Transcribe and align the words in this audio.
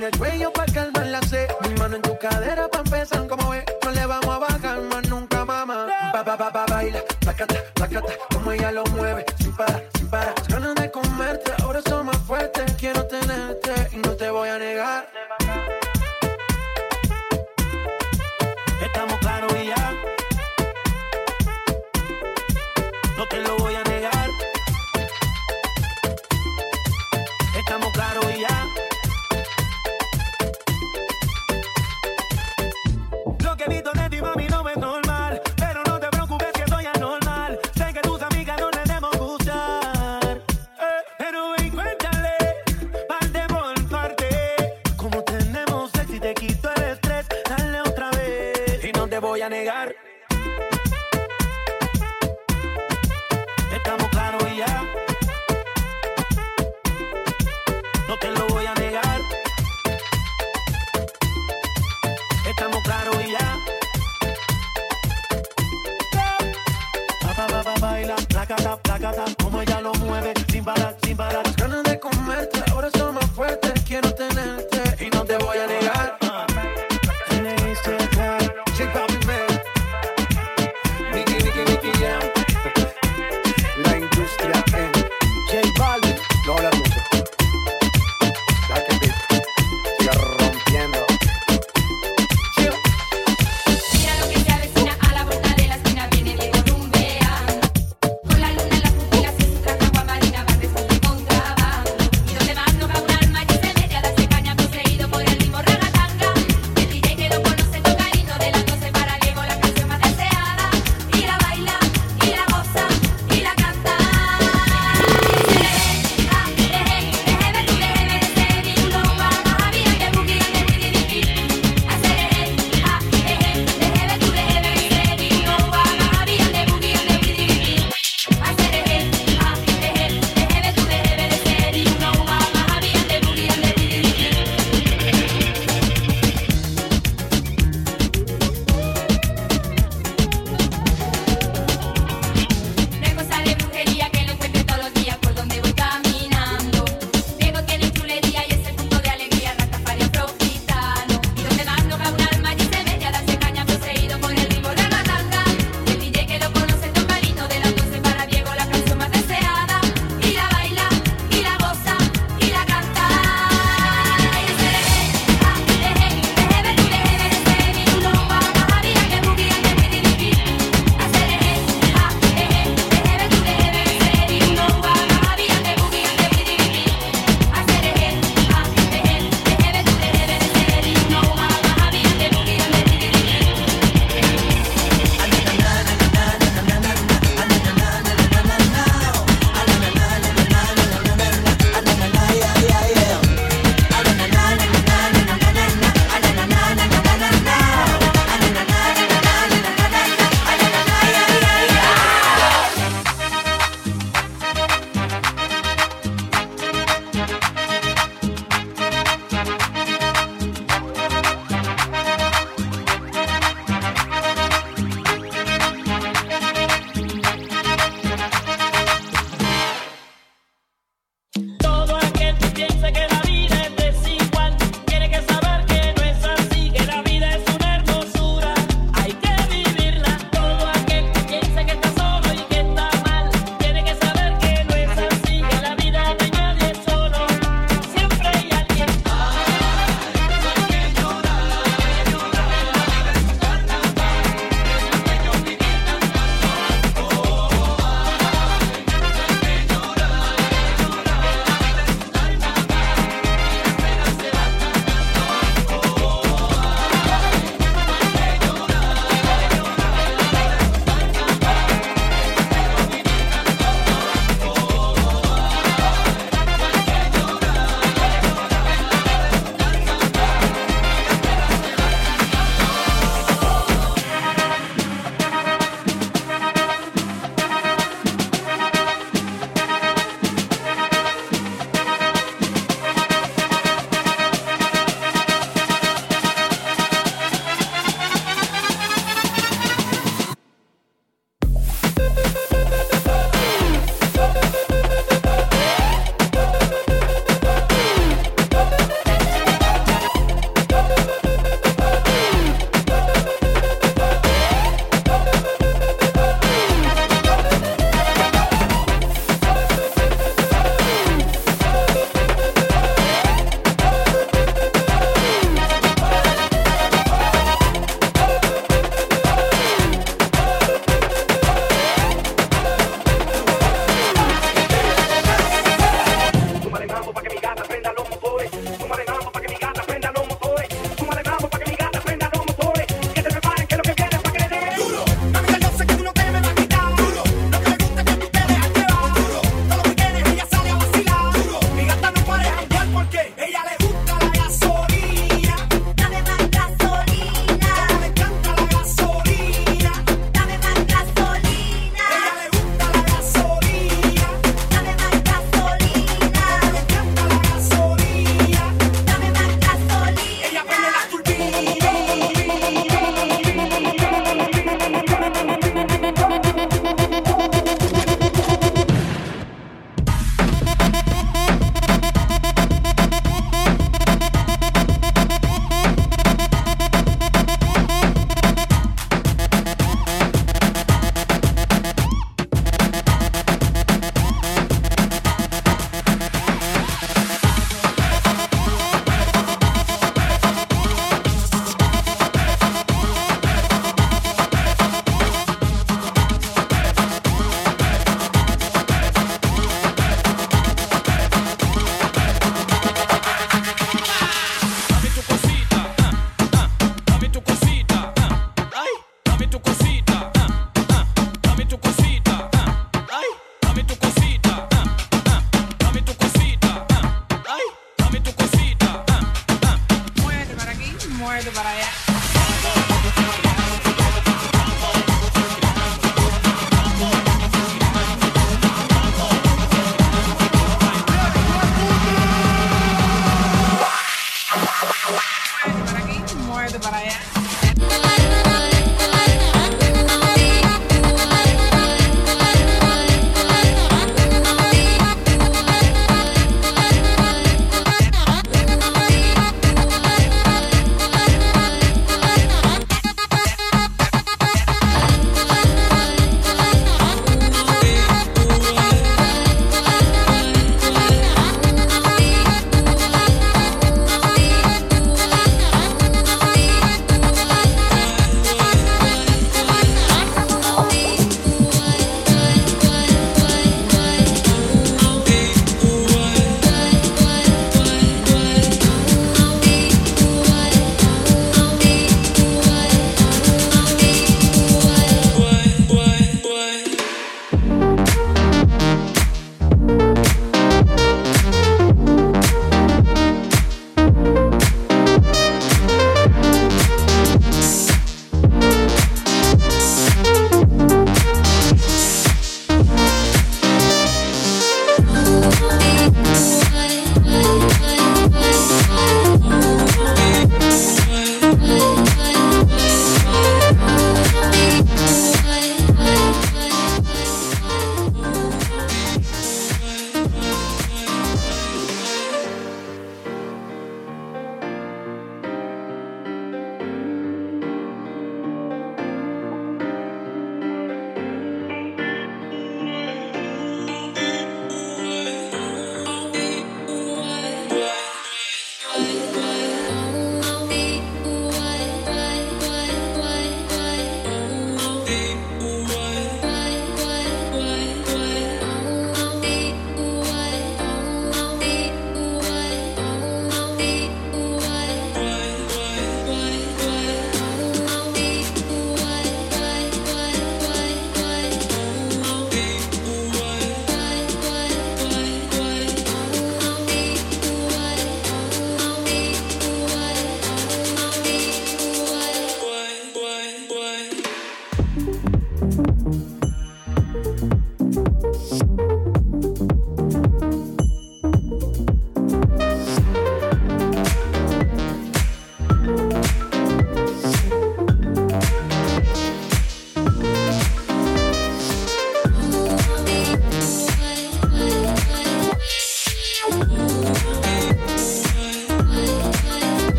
en 0.00 0.06
el 0.06 0.18
cuello 0.18 0.52
pa' 0.52 0.64
calmar 0.66 1.06
la 1.06 1.20
sed. 1.22 1.46
Mi 1.62 1.74
mano 1.74 1.96
en 1.96 2.02
tu 2.02 2.16
cadera 2.18 2.68
pa' 2.68 2.78
empezar, 2.78 3.26
como 3.26 3.50
ves. 3.50 3.64
No 3.84 3.90
le 3.90 4.06
vamos 4.06 4.28
a 4.34 4.38
bajar 4.38 4.80
más 4.82 5.08
nunca, 5.08 5.44
mamá. 5.44 5.86
Ba, 6.12 6.22
ba, 6.22 6.36
ba, 6.36 6.50
ba, 6.50 6.64
baila, 6.66 7.00
placata, 7.20 7.56
placata, 7.74 8.12
como 8.32 8.52
ella 8.52 8.72
lo 8.72 8.84
mueve 8.96 9.09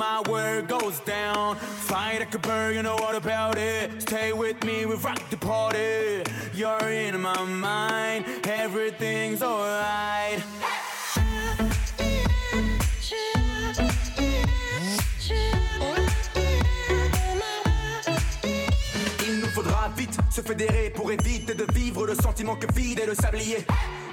my 0.00 0.22
word 0.30 0.66
goes 0.66 0.98
down. 1.00 1.56
Fly 1.56 2.16
like 2.18 2.34
a 2.34 2.38
bird, 2.38 2.74
you 2.74 2.82
know 2.82 2.96
what 2.96 3.14
about 3.14 3.58
it. 3.58 4.00
Stay 4.00 4.32
with 4.32 4.64
me, 4.64 4.86
we 4.86 4.94
rock 4.94 5.20
the 5.28 5.36
party. 5.36 6.22
You're 6.54 6.88
in 6.88 7.20
my 7.20 7.44
mind, 7.44 8.24
everything's 8.44 9.42
alright. 9.42 10.42
Vite 19.96 20.18
se 20.30 20.40
fédérer 20.40 20.90
pour 20.94 21.10
éviter 21.10 21.52
de 21.52 21.66
vivre 21.74 22.06
le 22.06 22.14
sentiment 22.14 22.54
que 22.54 22.66
vide 22.72 23.00
est 23.00 23.06
le 23.06 23.14
sablier. 23.14 23.58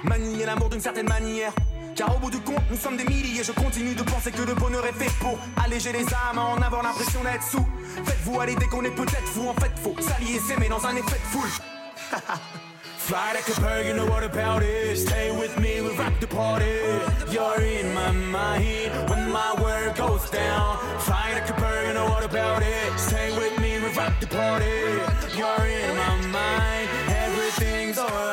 Manier 0.02 0.44
l'amour 0.44 0.68
d'une 0.68 0.80
certaine 0.80 1.08
manière. 1.08 1.52
Car 1.98 2.14
au 2.14 2.18
bout 2.20 2.30
du 2.30 2.38
compte, 2.38 2.62
nous 2.70 2.76
sommes 2.76 2.96
des 2.96 3.02
milliers. 3.02 3.42
Je 3.42 3.50
continue 3.50 3.92
de 3.92 4.04
penser 4.04 4.30
que 4.30 4.42
le 4.42 4.54
bonheur 4.54 4.86
est 4.86 4.92
fait 4.92 5.10
pour 5.18 5.36
alléger 5.64 5.90
les 5.90 6.04
âmes, 6.14 6.38
en 6.38 6.62
avoir 6.62 6.84
l'impression 6.84 7.24
d'être 7.24 7.42
sous. 7.42 7.66
Faites-vous 8.04 8.38
aller 8.38 8.54
dès 8.54 8.66
qu'on 8.66 8.84
est 8.84 8.94
peut-être 8.94 9.26
fou. 9.26 9.48
En 9.48 9.54
fait, 9.54 9.72
faut 9.82 9.96
s'allier, 10.00 10.38
s'aimer 10.38 10.68
dans 10.68 10.86
un 10.86 10.94
effet 10.94 11.18
de 11.18 11.28
foule. 11.32 11.48
Fly 12.98 13.32
like 13.34 13.48
a 13.48 13.60
bird, 13.60 13.86
you 13.86 13.94
know 13.94 14.06
what 14.06 14.22
about 14.22 14.62
it. 14.62 14.96
Stay 14.96 15.32
with 15.32 15.58
me, 15.58 15.80
we 15.80 15.88
rock 15.96 16.12
the 16.20 16.28
party. 16.28 16.66
You're 17.32 17.60
in 17.62 17.92
my 17.92 18.12
mind 18.12 19.10
when 19.10 19.32
my 19.32 19.60
word 19.60 19.96
goes 19.96 20.30
down. 20.30 20.78
Fly 21.00 21.32
like 21.34 21.50
a 21.50 21.54
bird, 21.60 21.88
you 21.88 21.94
know 21.94 22.06
what 22.06 22.22
about 22.24 22.62
it. 22.62 22.96
Stay 22.96 23.32
with 23.36 23.58
me, 23.58 23.80
we 23.80 23.88
rock 23.96 24.12
the 24.20 24.28
party. 24.28 24.66
You're 25.36 25.66
in 25.66 25.96
my 25.96 26.16
mind, 26.30 26.88
everything's 27.08 27.98
alright. 27.98 28.27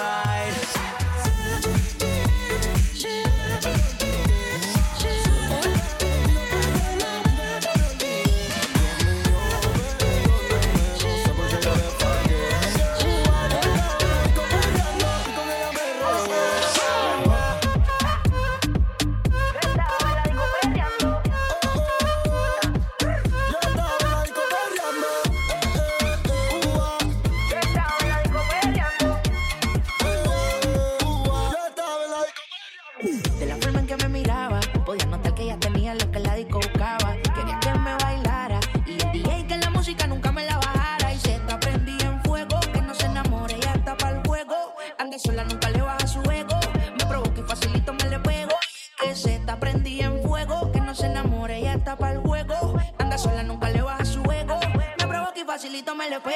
nunca 53.44 53.70
le 53.70 53.82
baja 53.82 54.06
su 54.06 54.22
ego. 54.32 54.60
Me 54.98 55.08
provoca 55.08 55.40
y 55.40 55.44
facilito 55.44 55.96
me 55.96 56.10
le 56.10 56.20
pego. 56.20 56.36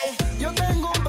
Y 0.00 0.10
es 0.10 0.16
que 0.16 0.38
yo 0.38 0.52
tengo 0.52 0.92
un 0.96 1.04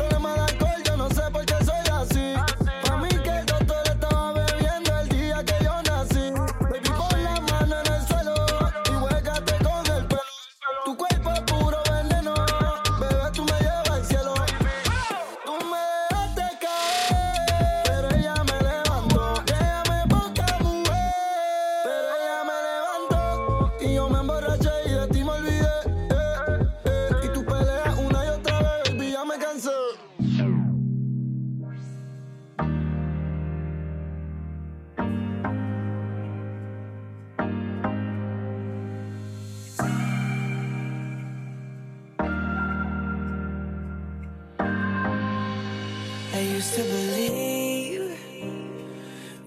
I 46.34 46.40
used 46.40 46.76
to 46.76 46.84
believe 46.84 48.18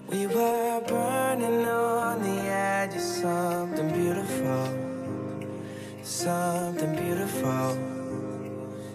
we 0.07 0.27
were 0.27 0.81
burning 0.87 1.65
on 1.65 2.21
the 2.21 2.41
edge 2.41 2.93
of 2.95 3.01
something 3.01 3.91
beautiful, 3.91 4.69
something 6.03 6.95
beautiful. 6.95 7.77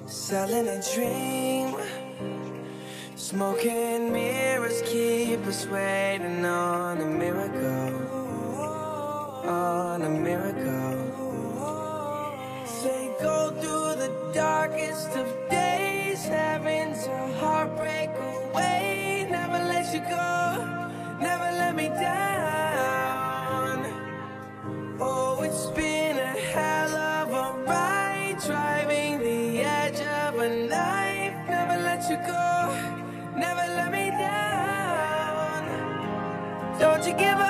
Selling 0.06 0.68
a 0.68 0.80
dream, 0.94 1.74
smoking 3.16 4.12
mirrors 4.12 4.82
keep 4.82 5.44
us 5.46 5.66
waiting 5.66 6.44
on 6.44 7.00
a 7.00 7.06
miracle, 7.06 7.96
on 9.48 10.02
a 10.02 10.10
miracle. 10.10 10.96
Say 12.66 13.10
go 13.20 13.50
through 13.60 13.96
the 13.96 14.30
darkest 14.32 15.08
of 15.16 15.26
days 15.50 15.59
heaven's 16.30 17.06
a 17.06 17.32
heartbreak 17.40 18.10
away. 18.10 19.26
Never 19.30 19.58
let 19.72 19.92
you 19.92 20.00
go, 20.00 21.18
never 21.20 21.48
let 21.60 21.74
me 21.74 21.88
down. 21.88 23.76
Oh, 25.00 25.42
it's 25.42 25.66
been 25.76 26.16
a 26.18 26.34
hell 26.52 26.94
of 26.94 27.28
a 27.30 27.64
ride, 27.64 28.38
driving 28.46 29.18
the 29.18 29.60
edge 29.60 30.00
of 30.00 30.38
a 30.38 30.48
knife. 30.68 31.34
Never 31.48 31.76
let 31.82 32.00
you 32.10 32.16
go, 32.34 32.48
never 33.36 33.66
let 33.78 33.90
me 33.92 34.10
down. 34.10 35.62
Don't 36.78 37.06
you 37.06 37.14
give 37.14 37.38
up. 37.38 37.49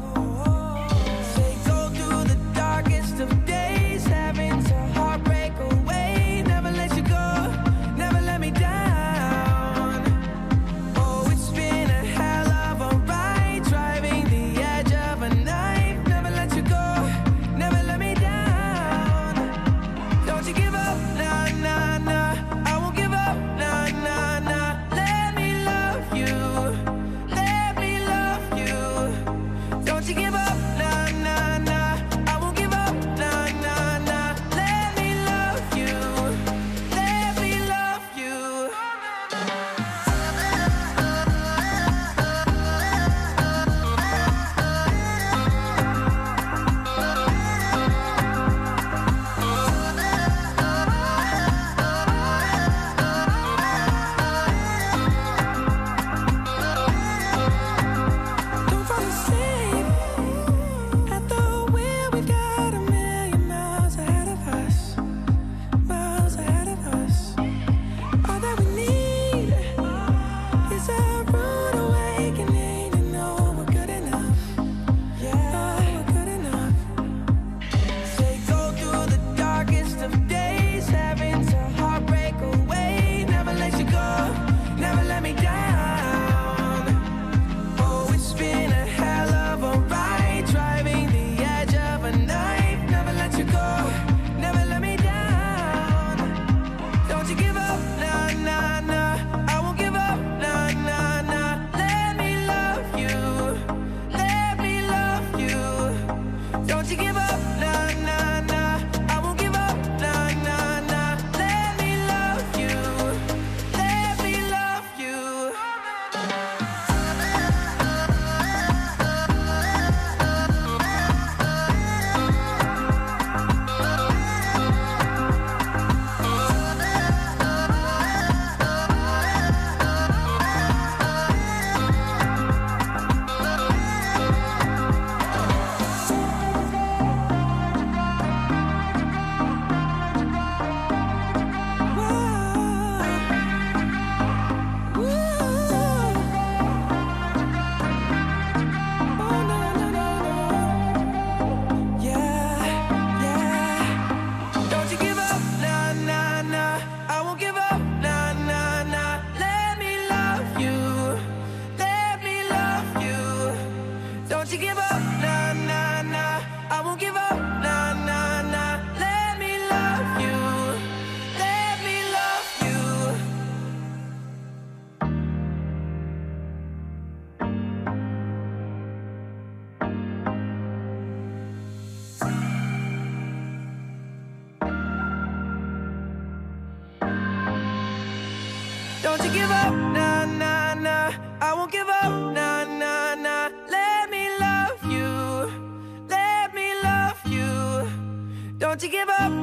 You. 198.83 198.89
I 198.89 198.89
won't 198.89 198.91
give 198.91 199.09
up, 199.09 199.40